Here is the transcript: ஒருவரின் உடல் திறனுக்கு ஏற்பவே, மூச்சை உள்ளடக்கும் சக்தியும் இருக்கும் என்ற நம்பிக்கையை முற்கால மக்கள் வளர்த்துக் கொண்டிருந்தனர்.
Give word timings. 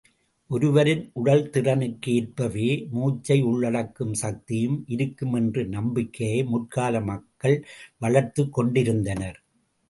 ஒருவரின் 0.49 1.09
உடல் 1.13 1.49
திறனுக்கு 1.49 2.13
ஏற்பவே, 2.13 2.69
மூச்சை 2.91 3.37
உள்ளடக்கும் 3.41 4.13
சக்தியும் 4.13 4.83
இருக்கும் 4.87 5.33
என்ற 5.33 5.63
நம்பிக்கையை 5.67 6.43
முற்கால 6.45 7.01
மக்கள் 7.01 7.57
வளர்த்துக் 7.99 8.53
கொண்டிருந்தனர். 8.53 9.39